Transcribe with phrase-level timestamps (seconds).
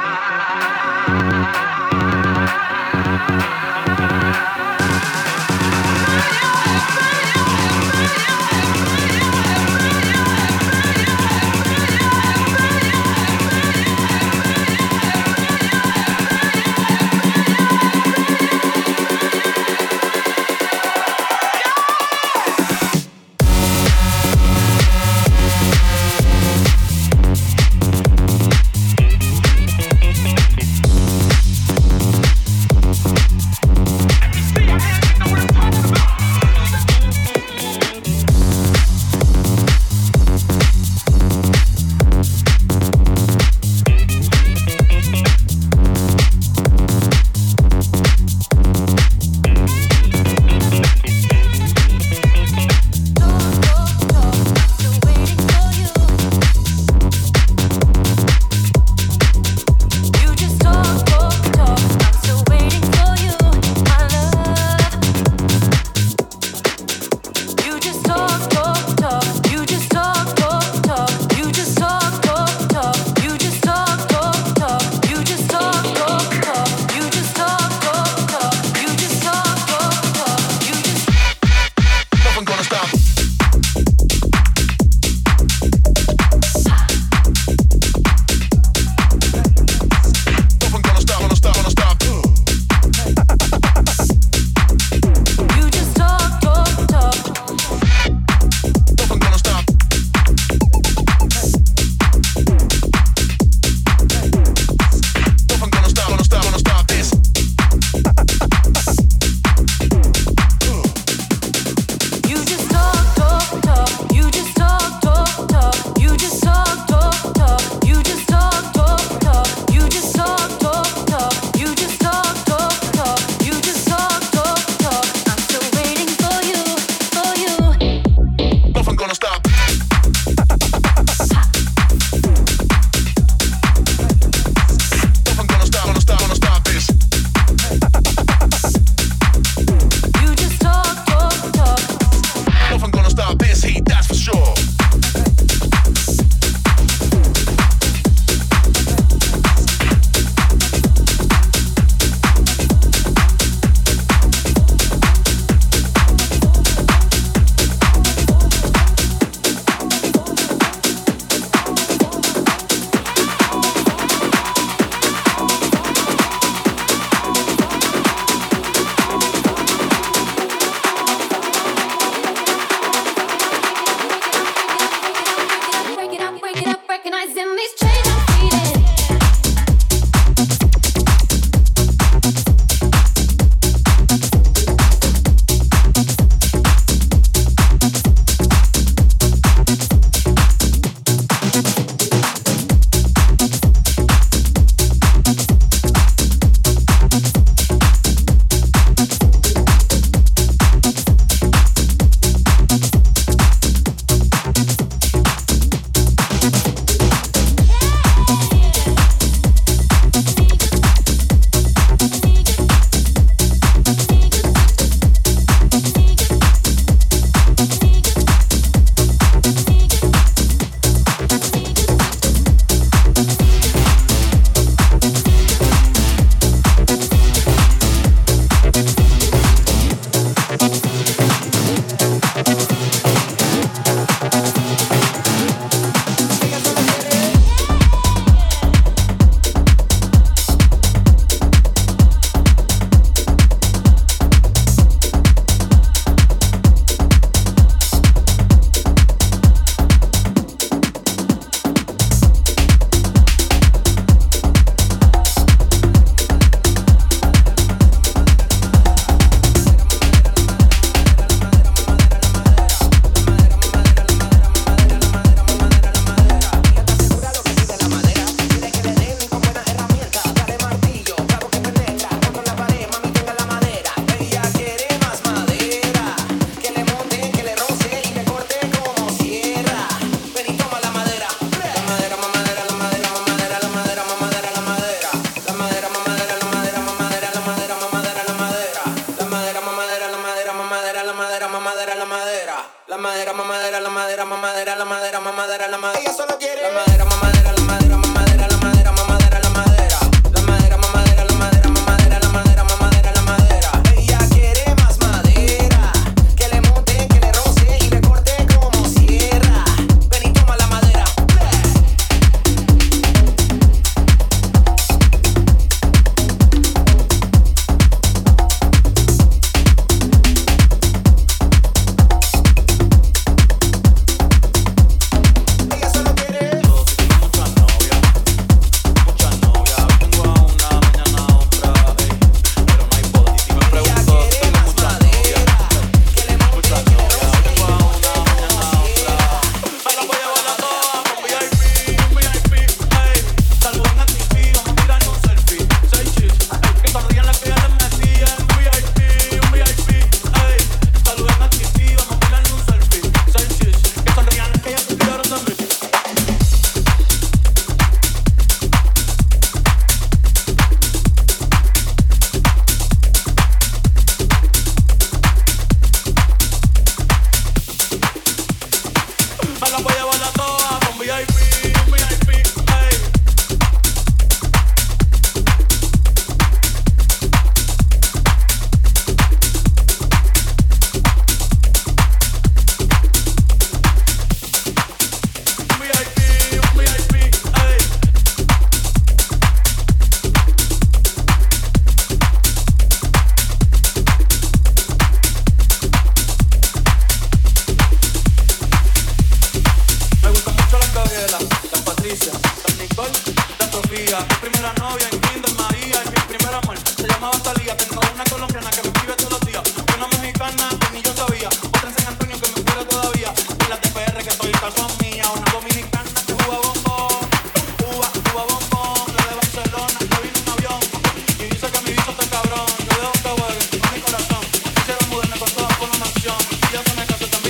[427.20, 427.49] tú también.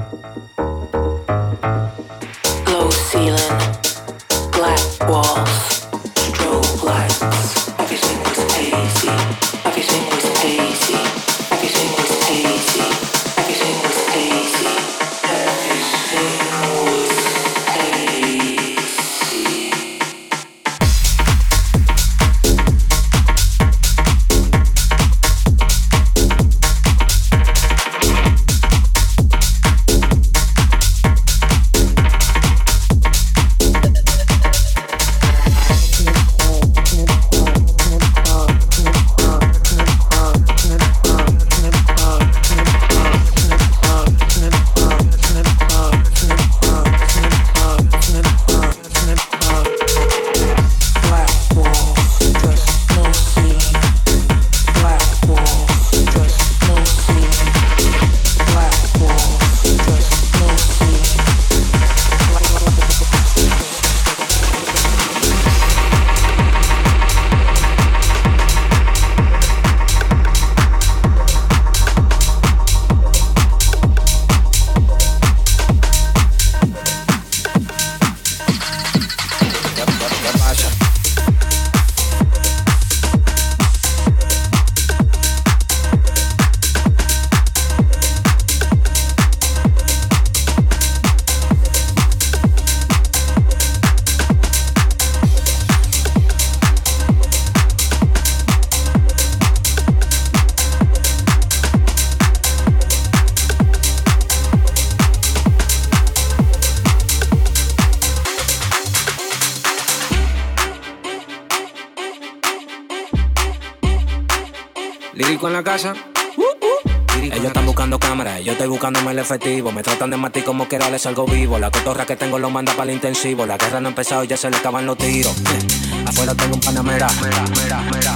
[118.81, 119.71] buscándome el efectivo.
[119.71, 121.59] Me tratan de matar como quiera les salgo vivo.
[121.59, 123.45] La cotorra que tengo lo manda para el intensivo.
[123.45, 125.33] La guerra no ha empezado y ya se le acaban los tiros.
[126.07, 127.07] Afuera tengo un panamera.
[127.21, 128.15] Mera, mera,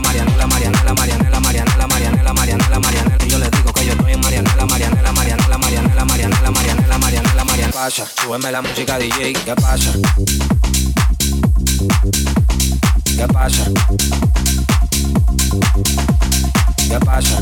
[1.85, 6.51] mariana, Marianela, Mariana, Yo le digo que yo Mariana, en Mariana, la Mariana Mariana, Mariana,
[6.97, 9.91] Mariana, la Mariana, Pasa, súbeme la música DJ, ¿qué pasa?
[13.05, 13.65] ¿Qué pasa?
[16.87, 17.39] ¿Qué pasa?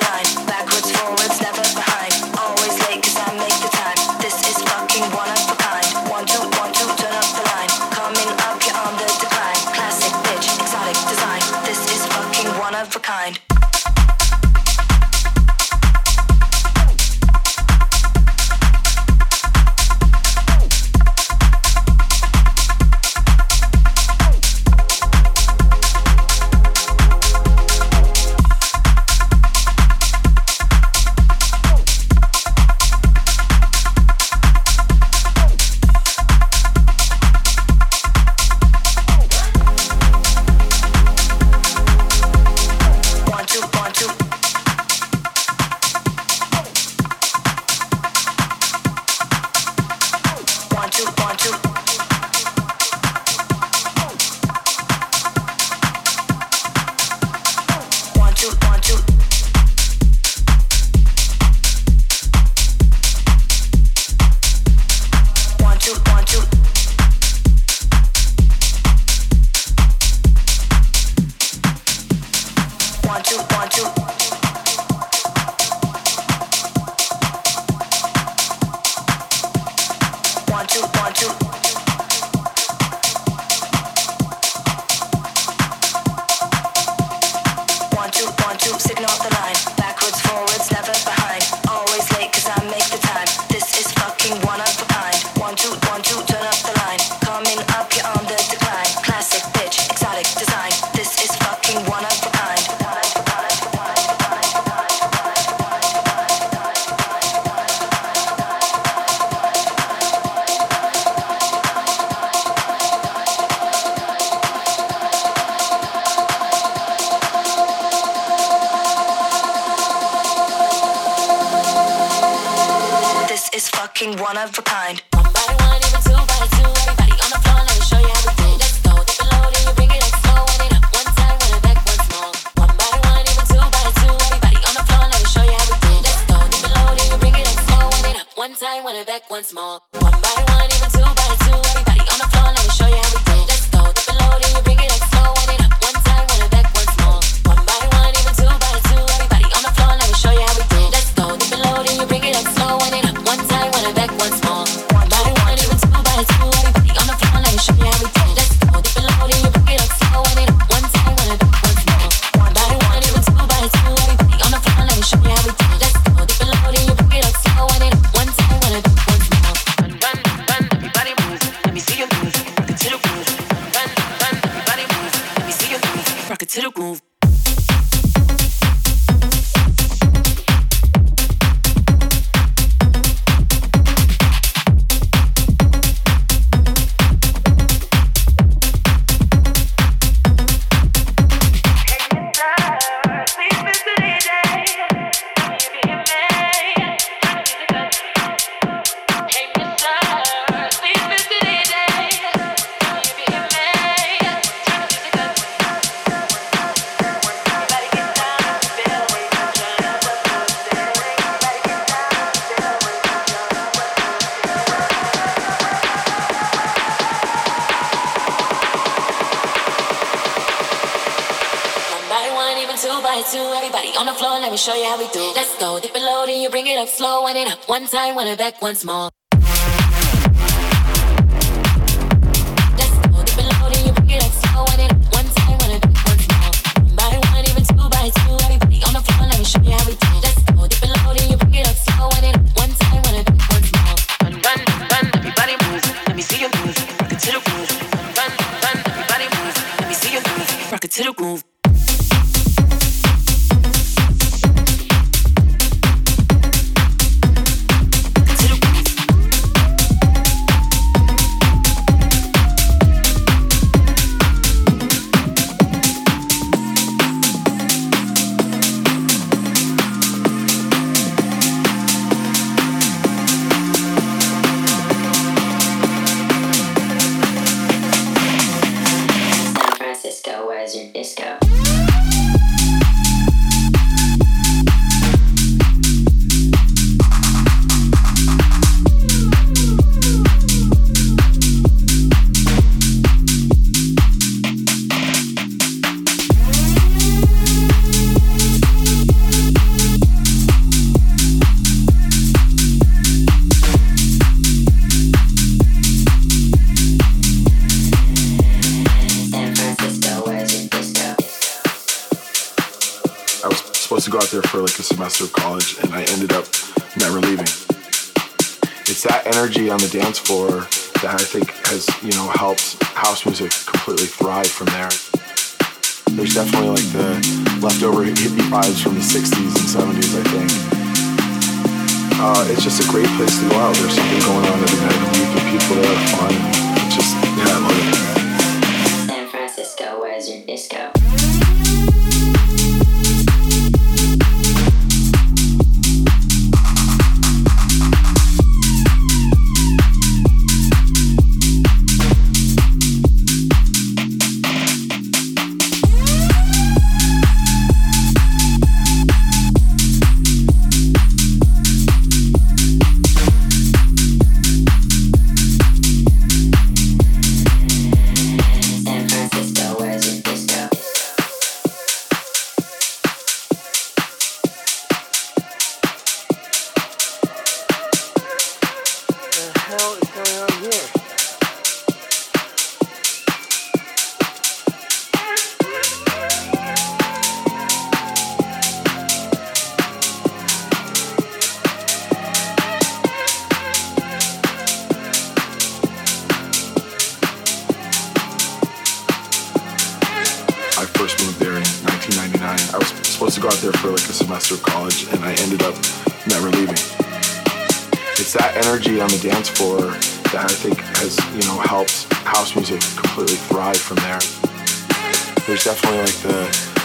[415.66, 416.38] definitely like the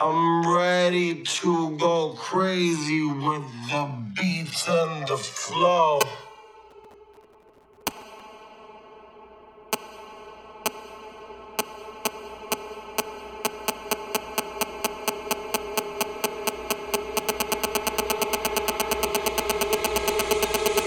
[0.00, 6.00] I'm, ready to go crazy with the beats and the flow.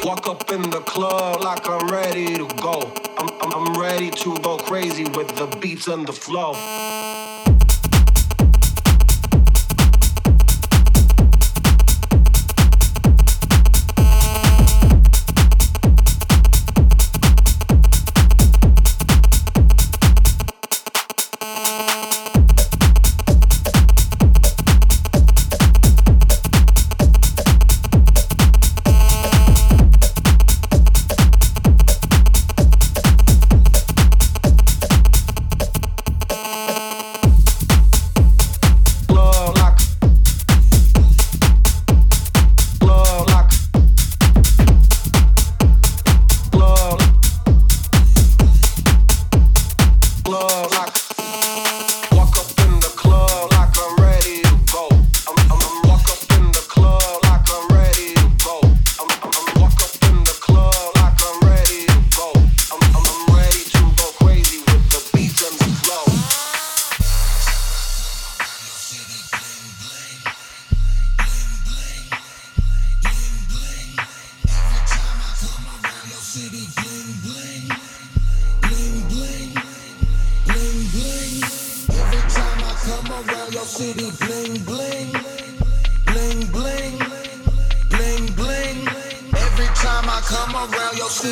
[0.03, 2.91] Walk up in the club like I'm ready to go.
[3.17, 6.55] I'm, I'm, I'm ready to go crazy with the beats and the flow.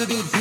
[0.08, 0.35] to be